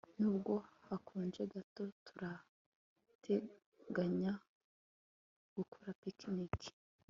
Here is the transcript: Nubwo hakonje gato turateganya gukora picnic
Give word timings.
Nubwo 0.19 0.53
hakonje 0.87 1.41
gato 1.53 1.83
turateganya 2.05 4.33
gukora 5.55 5.87
picnic 6.01 6.57